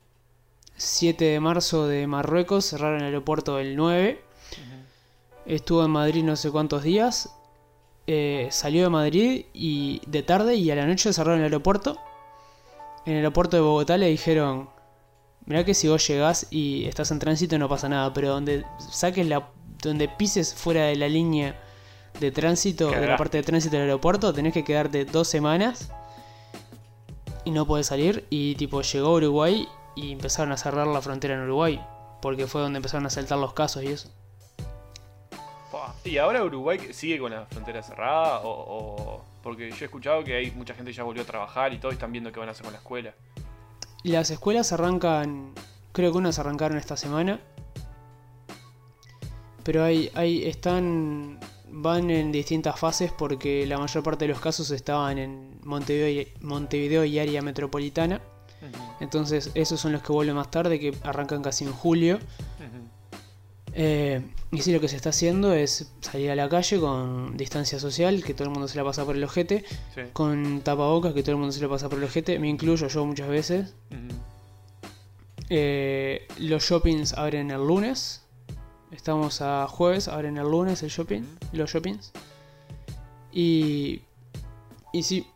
[0.80, 4.18] 7 de marzo de Marruecos, cerraron el aeropuerto el 9.
[5.44, 7.36] Estuvo en Madrid no sé cuántos días.
[8.06, 11.98] eh, salió de Madrid y de tarde y a la noche cerraron el aeropuerto.
[13.04, 14.70] En el aeropuerto de Bogotá le dijeron,
[15.44, 19.26] mirá que si vos llegás y estás en tránsito no pasa nada, pero donde saques
[19.26, 19.50] la,
[19.82, 21.60] donde pises fuera de la línea
[22.20, 25.90] de tránsito, de la parte de tránsito del aeropuerto, tenés que quedarte dos semanas
[27.44, 28.26] y no podés salir.
[28.30, 31.81] Y tipo llegó a Uruguay y empezaron a cerrar la frontera en Uruguay,
[32.22, 34.11] porque fue donde empezaron a saltar los casos y eso.
[36.05, 38.40] ¿Y ahora Uruguay sigue con la frontera cerrada?
[38.40, 41.79] O, o- Porque yo he escuchado que hay mucha gente ya volvió a trabajar y
[41.79, 43.14] todo y están viendo qué van a hacer con la escuela.
[44.03, 45.53] Las escuelas arrancan,
[45.92, 47.40] creo que unas arrancaron esta semana.
[49.62, 54.70] Pero hay, hay, están, van en distintas fases porque la mayor parte de los casos
[54.70, 58.20] estaban en Montevideo y, Montevideo y área metropolitana.
[59.00, 62.18] Entonces esos son los que vuelven más tarde, que arrancan casi en julio.
[63.72, 64.20] Eh,
[64.50, 68.24] y sí, lo que se está haciendo es salir a la calle con distancia social,
[68.24, 70.00] que todo el mundo se la pasa por el ojete, Sí.
[70.12, 73.04] con tapabocas, que todo el mundo se la pasa por el ojete, me incluyo yo
[73.06, 73.74] muchas veces.
[75.48, 78.22] Eh, los shoppings abren el lunes.
[78.90, 82.12] Estamos a jueves, abren el lunes el shopping, los shoppings.
[83.32, 84.02] Y
[84.92, 85.26] y sí,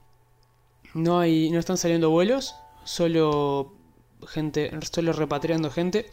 [0.94, 3.75] no hay no están saliendo vuelos, solo
[4.27, 6.11] gente, solo repatriando gente.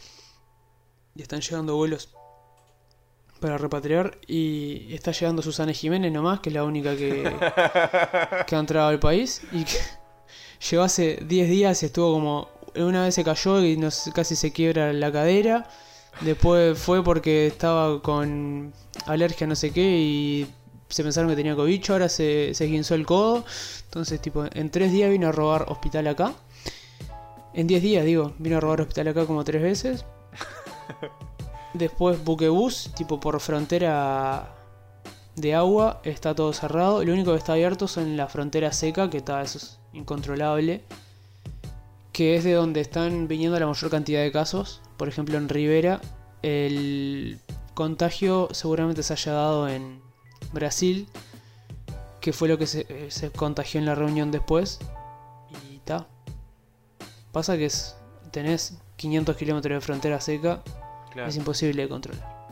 [1.14, 2.08] Y están llegando vuelos
[3.42, 7.24] para repatriar y está llegando Susana Jiménez nomás, que es la única que
[8.46, 9.76] que ha entrado al país y que
[10.70, 12.48] llegó hace 10 días y estuvo como.
[12.74, 15.68] Una vez se cayó y nos, casi se quiebra la cadera.
[16.22, 18.72] Después fue porque estaba con
[19.06, 20.46] alergia no sé qué y
[20.88, 21.92] se pensaron que tenía cobicho.
[21.92, 23.44] Ahora se, se guinzó el codo.
[23.84, 26.32] Entonces, tipo, en 3 días vino a robar hospital acá.
[27.54, 30.04] En 10 días, digo, vino a robar hospital acá como 3 veces.
[31.74, 34.54] Después buquebús, tipo por frontera
[35.36, 37.04] de agua, está todo cerrado.
[37.04, 40.82] Lo único que está abierto son la frontera seca, que está, eso es incontrolable.
[42.12, 44.80] Que es de donde están viniendo la mayor cantidad de casos.
[44.96, 46.00] Por ejemplo, en Rivera,
[46.42, 47.38] el
[47.74, 50.00] contagio seguramente se haya dado en
[50.52, 51.08] Brasil,
[52.20, 54.78] que fue lo que se, eh, se contagió en la reunión después.
[55.70, 56.06] Y ta.
[57.32, 57.96] Pasa que es,
[58.30, 60.62] tenés 500 kilómetros de frontera seca,
[61.12, 61.28] Claro.
[61.28, 62.42] es imposible de controlar.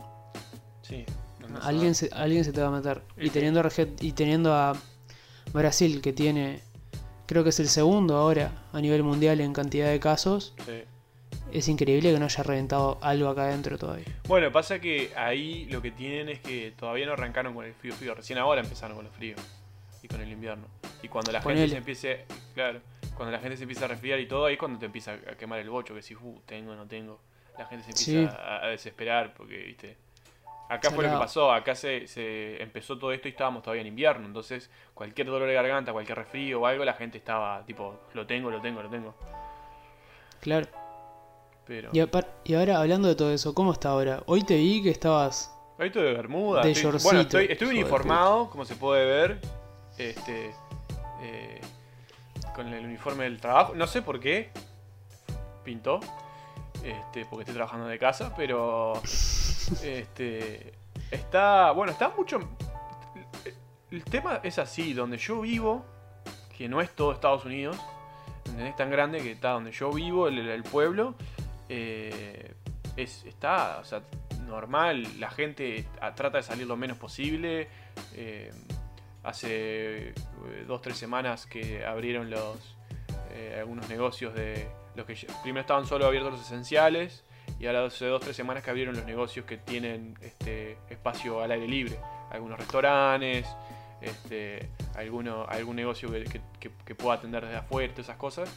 [0.81, 1.05] Sí.
[1.49, 3.01] no, Alguien se, alguien se te va a meter.
[3.17, 3.29] Y Sí.
[3.31, 4.73] teniendo, a y teniendo a
[5.53, 6.61] Brasil, que tiene,
[7.27, 10.83] creo que es el segundo ahora a nivel mundial en cantidad de casos, Sí.
[11.51, 14.05] es increíble que no haya reventado algo acá adentro todavía.
[14.27, 17.93] Bueno, pasa que ahí lo que tienen es que todavía no arrancaron con el frío
[17.93, 19.35] frío, recién ahora empezaron con el frío
[20.11, 20.67] con el invierno.
[21.01, 21.61] Y cuando la Ponele.
[21.61, 22.79] gente se empiece, claro,
[23.15, 25.35] cuando la gente se empieza a resfriar y todo, ahí es cuando te empieza a
[25.37, 27.19] quemar el bocho, que si, uh, tengo, no tengo.
[27.57, 28.37] La gente se empieza Sí.
[28.41, 29.97] a, a desesperar porque, viste.
[30.69, 31.19] Acá fue lo que Salado.
[31.21, 35.49] pasó, acá se, se empezó todo esto y estábamos todavía en invierno, entonces cualquier dolor
[35.49, 38.89] de garganta, cualquier resfrío o algo, la gente estaba tipo, lo tengo, lo tengo, lo
[38.89, 39.13] tengo.
[40.39, 40.67] Claro.
[41.67, 41.89] Pero...
[41.93, 41.99] Y,
[42.45, 44.23] y ahora, hablando de todo eso, ¿cómo está ahora?
[44.27, 45.53] Hoy te vi que estabas...
[45.77, 46.61] Ahí estoy de Bermuda.
[46.63, 49.39] De estoy- bueno, estoy, estoy uniformado, como se puede ver.
[49.97, 50.53] Este.
[51.21, 51.61] eh,
[52.55, 53.73] con el uniforme del trabajo.
[53.75, 54.49] No sé por qué.
[55.63, 55.99] Pintó.
[56.83, 58.93] Este, porque estoy trabajando de casa, pero.
[59.83, 60.73] Este.
[61.11, 61.71] Está.
[61.71, 62.39] Bueno, está mucho.
[63.91, 65.85] El tema es así, donde yo vivo,
[66.57, 67.77] que no es todo Estados Unidos,
[68.45, 68.73] ¿entendés?
[68.77, 71.13] tan grande que está donde yo vivo, el, pueblo,
[71.67, 72.53] eh,
[72.95, 73.81] es, está
[74.45, 77.67] normal, la gente trata de salir lo menos posible.
[78.13, 78.51] eh,
[79.23, 80.13] hace eh,
[80.67, 82.77] dos, tres semanas que abrieron los
[83.33, 87.23] eh, algunos negocios de los que primero estaban solo abiertos los esenciales
[87.59, 91.51] y ahora hace dos, tres semanas que abrieron los negocios que tienen este espacio al
[91.51, 91.97] aire libre.
[92.31, 93.47] Algunos restaurantes,
[94.01, 98.49] este, alguno, algún negocio que, pueda atender desde afuera, todas esas cosas.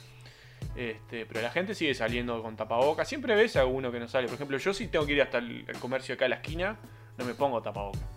[0.74, 3.06] Este, pero la gente sigue saliendo con tapabocas.
[3.08, 4.26] Siempre ves a alguno que no sale.
[4.26, 6.78] Por ejemplo, yo si tengo que ir hasta el comercio acá a la esquina,
[7.18, 8.13] no me pongo tapabocas.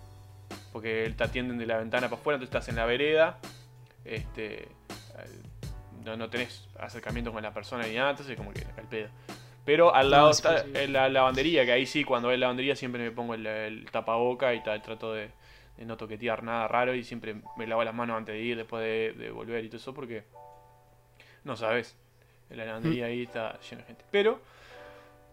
[0.78, 3.40] Porque te atienden de la ventana para afuera, entonces estás en la vereda.
[4.04, 4.68] Este, eh,
[6.04, 9.08] no, no tenés acercamiento con la persona ni nada, entonces como que al pedo.
[9.64, 13.02] Pero al lado No, es está la lavandería, que ahí sí, cuando hay lavandería siempre
[13.02, 15.32] me pongo el, el tapaboca y tal, trato de,
[15.76, 18.80] de no toquetear nada raro y siempre me lavo las manos antes de ir, después
[18.80, 20.22] de, de volver y todo eso, porque
[21.42, 21.96] no sabes.
[22.50, 24.04] La lavandería ahí está lleno de gente.
[24.12, 24.40] Pero,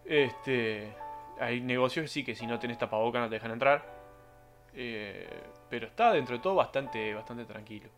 [0.04, 0.92] este,
[1.38, 3.95] hay negocios que sí que si no tenés tapaboca no te dejan entrar.
[4.78, 7.88] Eh, pero está dentro de todo bastante, bastante tranquilo.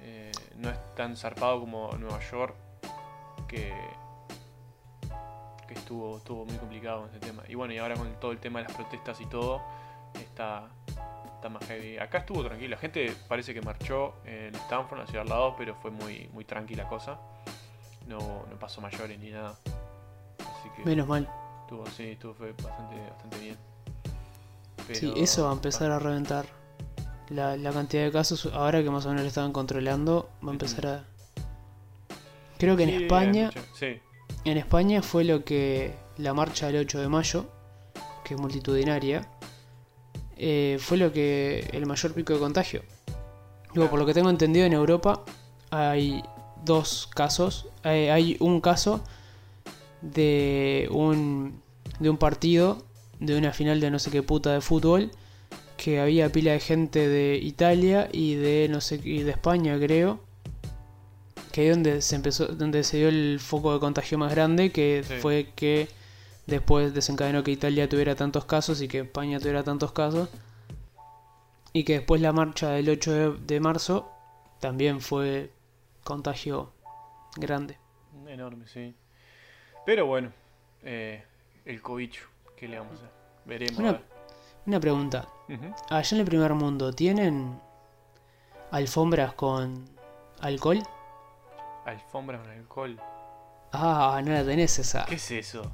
[0.00, 2.54] Eh, no es tan zarpado como Nueva York,
[3.46, 3.72] que,
[5.68, 7.42] que estuvo, estuvo muy complicado en ese tema.
[7.46, 9.62] Y bueno, y ahora con todo el tema de las protestas y todo,
[10.14, 10.68] está,
[11.34, 11.98] está más heavy.
[11.98, 15.74] Acá estuvo tranquilo, la gente parece que marchó en Stanford, la ciudad al lado, pero
[15.74, 17.18] fue muy, muy tranquila cosa.
[18.06, 19.58] No, no pasó mayores ni nada.
[20.38, 21.28] Así que Menos mal.
[21.62, 23.75] estuvo, sí, estuvo fue bastante, bastante bien.
[24.92, 26.46] Sí, eso va a empezar a reventar.
[27.28, 30.52] La, la cantidad de casos, ahora que más o menos lo estaban controlando, va a
[30.52, 31.04] empezar a...
[32.58, 34.00] Creo que en Sí, España, sí,
[34.44, 37.46] en España fue lo que la marcha del 8 de mayo,
[38.24, 39.28] que es multitudinaria,
[40.36, 42.82] eh, fue lo que el mayor pico de contagio.
[43.74, 45.22] Digo, por lo que tengo entendido en Europa
[45.70, 46.22] hay
[46.64, 49.02] dos casos, hay, hay un caso
[50.00, 51.60] de un
[51.98, 52.85] de un partido
[53.20, 55.10] de una final de no sé qué puta de fútbol
[55.76, 60.20] que había pila de gente de Italia y de no sé y de España creo
[61.52, 65.02] que ahí donde se empezó donde se dio el foco de contagio más grande que
[65.06, 65.14] Sí.
[65.20, 65.88] fue que
[66.46, 70.28] después desencadenó que Italia tuviera tantos casos y que España tuviera tantos casos
[71.72, 74.10] y que después la marcha del 8 de, de marzo
[74.60, 75.50] también fue
[76.04, 76.72] contagio
[77.36, 77.78] grande
[78.28, 78.94] enorme, sí.
[79.84, 80.32] Pero bueno,
[80.82, 81.22] eh,
[81.64, 82.22] el cobicho,
[82.56, 83.10] ¿qué le vamos a hacer?
[83.44, 83.78] Veremos.
[83.78, 84.02] Una- a ver.
[84.66, 85.28] una pregunta
[85.90, 87.60] allá en el primer mundo tienen
[88.72, 89.88] alfombras con
[90.40, 90.82] alcohol
[91.84, 93.00] Alfombra con alcohol.
[93.72, 95.70] ah no la tenés esa ¿Qué es eso?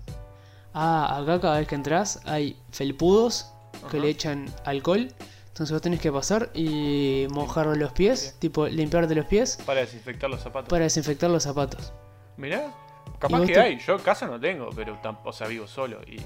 [0.74, 3.52] Ah, acá cada vez que entras hay felpudos
[3.90, 5.08] que le echan alcohol.
[5.48, 8.38] Entonces vos tenés que pasar y mojar los pies, Sí.
[8.38, 10.70] tipo limpiarte los pies Para desinfectar los zapatos.
[10.70, 11.92] para desinfectar los zapatos.
[12.38, 12.68] Mirá,
[13.14, 13.78] ¿Y capaz que te- hay.
[13.80, 16.16] Yo casa no tengo, pero o sea, vivo solo y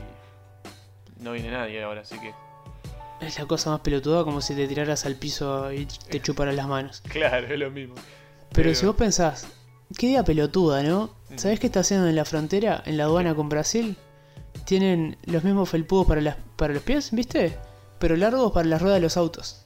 [1.20, 2.34] no viene nadie ahora, así que.
[3.20, 6.68] Es la cosa más pelotuda como si te tiraras al piso y te chuparas las
[6.68, 7.02] manos.
[7.08, 7.94] Claro, es lo mismo.
[8.52, 9.46] Pero si vos pensás,
[9.96, 11.04] qué idea pelotuda, ¿no?
[11.30, 11.38] Ujú.
[11.38, 13.96] ¿Sabés qué está haciendo en la frontera, en la aduana con Brasil?
[14.64, 17.56] Tienen los mismos felpudos para, las, para los pies, ¿viste?
[17.98, 19.64] Pero largos para las ruedas de los autos.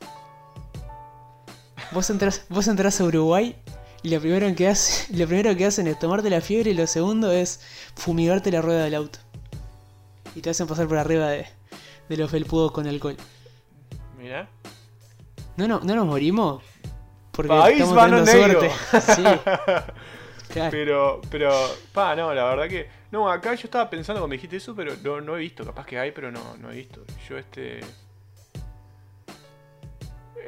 [1.93, 3.57] Vos entrás, vos entrás a Uruguay
[4.03, 6.87] y lo primero, que hace, lo primero que hacen es tomarte la fiebre y lo
[6.87, 7.61] segundo es
[7.95, 9.19] fumigarte la rueda del auto.
[10.35, 11.47] Y te hacen pasar por arriba de,
[12.09, 13.17] de los felpudos con alcohol.
[14.19, 14.49] Mirá.
[15.57, 16.63] ¿No, no, ¿No nos morimos?
[17.33, 18.61] Porque País estamos mano negro.
[18.61, 18.71] suerte.
[19.15, 19.25] Sí.
[20.53, 20.71] Claro.
[20.73, 21.53] Pero, pero,
[21.93, 22.89] pa, no, la verdad que.
[23.13, 25.65] No, acá yo estaba pensando cuando dijiste eso, pero no, no he visto.
[25.65, 27.05] Capaz que hay, pero no, no he visto.
[27.29, 27.79] Yo, este.
[27.79, 27.85] eh,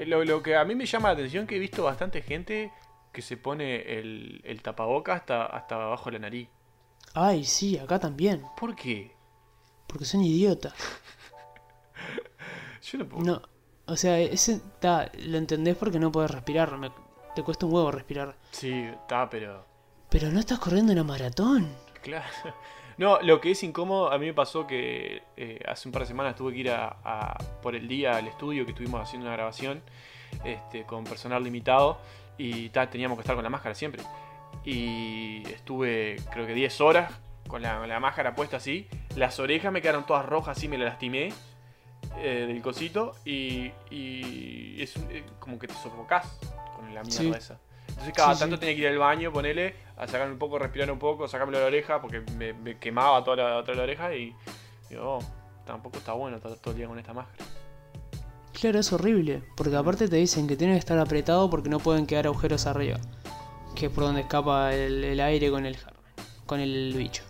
[0.07, 2.73] Lo, lo que a mí me llama la atención que he visto bastante gente
[3.13, 6.49] que se pone el, el tapaboca hasta, hasta abajo de la nariz.
[7.15, 8.43] Ay, sí, acá también.
[8.59, 9.13] ¿Por qué?
[9.87, 10.75] Porque son idiotas.
[12.83, 13.25] Yo no puedo.
[13.25, 13.43] No,
[13.87, 16.77] o sea, ese ta, lo entendés porque no podés respirar.
[16.79, 16.91] me-
[17.35, 18.35] te cuesta un huevo respirar.
[18.51, 19.65] Sí, está, pero.
[20.11, 21.69] Pero no estás corriendo una maratón.
[22.03, 22.25] Claro.
[22.99, 26.09] No, lo que es incómodo, a mí me pasó que eh, hace un par de
[26.09, 29.35] semanas tuve que ir a, a- por el día al estudio que estuvimos haciendo una
[29.35, 29.81] grabación
[30.45, 31.99] este, con personal limitado
[32.37, 34.03] y ta, teníamos que estar con la máscara siempre.
[34.63, 37.11] Y estuve creo que 10 horas
[37.49, 38.89] con la, la máscara puesta así.
[39.17, 41.33] Las orejas me quedaron todas rojas así, me las lastimé
[42.19, 46.27] eh, del cosito y, y es eh, como que te sofocás
[46.77, 47.31] con la mierda Sí.
[47.31, 47.59] esa.
[47.89, 48.61] Entonces cada Sí, tanto sí.
[48.61, 51.67] tenía que ir al baño, ponele, a sacarme un poco, respirar un poco, sacarme la
[51.67, 54.35] oreja porque me, me quemaba toda la otra la oreja y
[54.89, 55.23] digo, oh,
[55.67, 57.45] tampoco está bueno estar todo el día con esta máscara.
[58.59, 59.43] Claro, es horrible.
[59.57, 62.99] Porque aparte te dicen que tiene que estar apretado porque no pueden quedar agujeros arriba.
[63.75, 65.77] Que es por donde escapa el, el aire con el
[66.47, 67.25] con el bicho.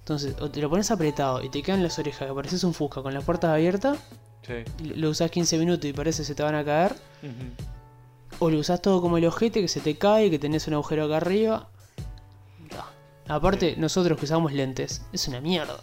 [0.00, 3.02] Entonces, o te lo pones apretado y te quedan las orejas, que pareces un fusca
[3.02, 3.98] con las puertas abiertas,
[4.42, 4.64] Sí.
[4.96, 6.94] lo usás 15 minutos y parece que se te van a caer.
[8.40, 11.04] O lo usás todo como el ojete que se te cae, que tenés un agujero
[11.04, 11.68] acá arriba.
[12.70, 13.34] Da.
[13.34, 13.80] Aparte, Sí.
[13.80, 15.78] nosotros que usamos lentes, es una mierda.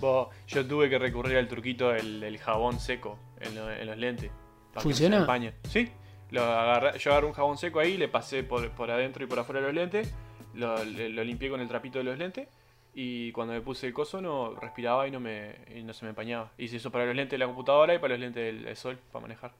[0.00, 3.96] Vos, yo tuve que recurrir al truquito del, del jabón seco en, lo- en los
[3.98, 4.30] lentes.
[4.72, 5.16] para que no se ¿Funciona?
[5.18, 5.54] empañen.
[5.70, 5.90] Sí.
[6.30, 9.38] Lo agarré- yo agarré un jabón seco ahí, le pasé por, por adentro y por
[9.38, 10.08] afuera de los lentes,
[10.54, 12.48] lo, le- lo limpié con el trapito de los lentes
[12.94, 16.10] y cuando me puse el coso no respiraba y no, me, y no se me
[16.10, 16.50] empañaba.
[16.58, 18.98] Hice eso para los lentes de la computadora y para los lentes del, del sol,
[19.12, 19.52] para manejar.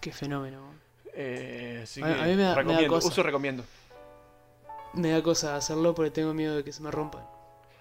[0.00, 0.60] Qué fenómeno.
[1.14, 3.08] Eh, así A- que a mí me da- me da recomiendo, cosa.
[3.08, 3.64] uso recomiendo.
[4.94, 7.24] Me da cosa hacerlo porque tengo miedo de que se me rompan.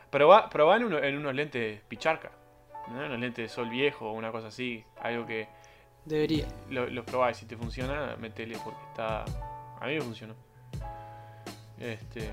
[0.09, 2.31] Probá, probá en, uno- en unos lentes picharca,
[2.89, 3.05] ¿no?
[3.05, 5.47] unos lentes de sol viejo o una cosa así, algo que
[6.05, 6.47] Debería.
[6.69, 9.23] lo- los probás y si te funciona, metele porque está...
[9.79, 10.35] A mí me funcionó.
[11.79, 12.29] Este...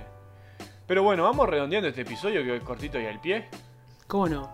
[0.88, 3.44] Pero bueno, vamos redondeando este episodio que es cortito y al pie.
[4.08, 4.50] ¿Cómo no?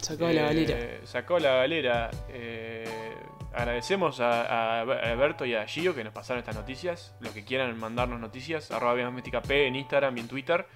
[0.00, 0.74] Sacó la galera.
[0.78, 2.10] Eh, Sacó la galera.
[2.30, 2.88] Eh,
[3.52, 7.14] agradecemos a, a Alberto y a Gio que nos pasaron estas noticias.
[7.20, 10.66] Los que quieran mandarnos noticias, arroba Vía Doméstica P en Instagram y en Twitter.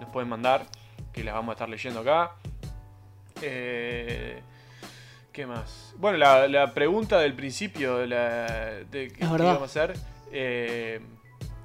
[0.00, 0.64] Nos pueden mandar,
[1.12, 2.32] que las vamos a estar leyendo acá.
[3.42, 4.40] Eh,
[5.32, 5.92] ¿Qué más?
[5.96, 8.46] Bueno, la, la pregunta del principio la,
[8.90, 9.94] de qué íbamos a hacer.
[10.30, 11.00] eh,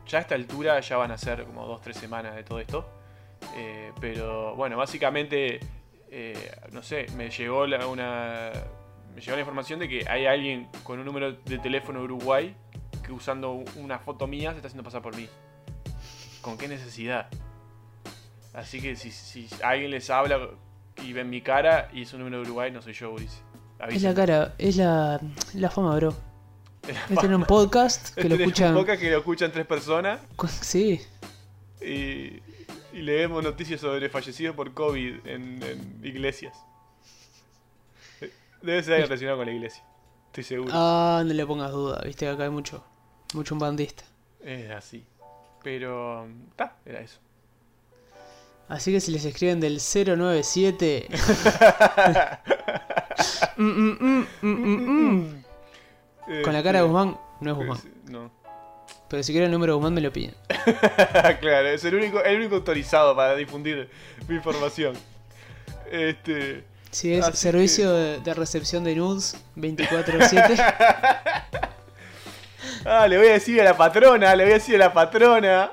[0.07, 2.89] ya a esta altura ya van a ser como 2-3 semanas de todo esto.
[3.55, 5.59] Eh, pero bueno, básicamente,
[6.09, 8.51] eh, no sé, me llegó la, una.
[9.13, 12.55] Me llegó la información de que hay alguien con un número de teléfono de Uruguay
[13.03, 15.27] que usando una foto mía se está haciendo pasar por mí.
[16.41, 17.27] ¿Con qué necesidad?
[18.53, 20.49] Así que si, si alguien les habla
[21.03, 23.43] y ven mi cara y es un número de Uruguay, no soy yo, Ulises.
[23.89, 25.19] Es la cara, es la,
[25.53, 26.13] la fama, bro.
[27.09, 28.73] Es tener un podcast que lo un escuchan.
[28.73, 30.19] podcast que lo escuchan tres personas
[30.61, 31.01] Sí,
[31.81, 32.41] y,
[32.93, 36.57] y leemos noticias sobre fallecidos por COVID en, en iglesias.
[38.61, 39.83] Debe ser algo relacionado con la iglesia.
[40.27, 40.71] Estoy seguro.
[40.73, 42.83] ah, no le pongas duda, viste que acá hay mucho,
[43.33, 44.03] mucho un bandista.
[44.43, 45.03] Es así.
[45.63, 46.27] Pero.
[46.55, 47.19] Ta, era eso.
[48.69, 51.07] Así que si les escriben del 097.
[53.57, 55.43] Mm, mm, mm,
[56.43, 57.77] Con la cara de Guzmán, no es Guzmán.
[58.05, 58.31] No.
[59.09, 60.35] Pero si quieren el número de Guzmán, me lo piden.
[61.39, 63.89] claro, es el único, el único autorizado para difundir
[64.27, 64.95] mi información.
[65.91, 66.65] Este.
[66.91, 70.75] Si es Así servicio de, de recepción de nudes 24-7.
[72.85, 75.71] Ah, le voy a decir a la patrona, le voy a decir a la patrona.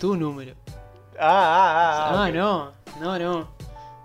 [0.00, 0.54] tu número.
[1.18, 2.24] Ah, ah, ah.
[2.24, 2.34] Ah, ok.
[2.34, 3.40] no, no, no.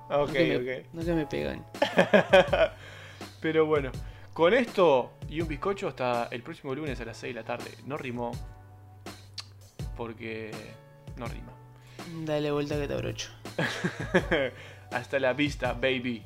[0.09, 0.85] Ok, no, que me, ok.
[0.93, 1.65] no que me pegan.
[3.41, 3.91] Pero bueno,
[4.33, 7.71] con esto y un bizcocho hasta el próximo lunes a las 6 de la tarde.
[7.87, 8.31] No rimó.
[9.95, 10.51] Porque
[11.17, 11.53] no rima.
[12.25, 13.29] Dale vuelta que te abrocho.
[14.91, 16.23] hasta la vista, baby.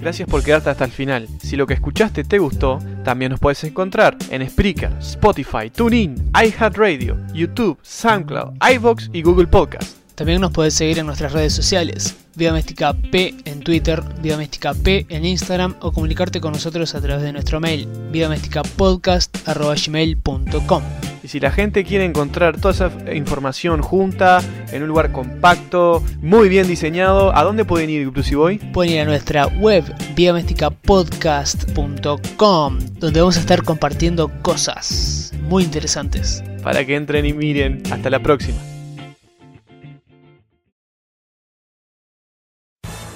[0.00, 1.26] Gracias por quedarte hasta el final.
[1.40, 7.16] Si lo que escuchaste te gustó, también nos puedes encontrar en Spreaker, Spotify, TuneIn, iHeartRadio,
[7.32, 9.96] YouTube, SoundCloud, iVoox y Google Podcast.
[10.16, 12.21] También nos puedes seguir en nuestras redes sociales.
[12.34, 17.32] Doméstica P en Twitter, Doméstica P en Instagram o comunicarte con nosotros a través de
[17.32, 20.82] nuestro mail, vidadomesticapodcast.gmail.com
[21.22, 26.48] Y si la gente quiere encontrar toda esa información junta, en un lugar compacto, muy
[26.48, 28.58] bien diseñado, ¿a dónde pueden ir, Inclusive Boy?
[28.58, 29.84] Pueden ir a nuestra web,
[30.16, 36.42] vidadomesticapodcast.com, donde vamos a estar compartiendo cosas muy interesantes.
[36.62, 37.82] Para que entren y miren.
[37.90, 38.71] Hasta la próxima.